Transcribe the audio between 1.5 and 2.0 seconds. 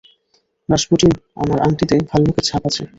আংটিতে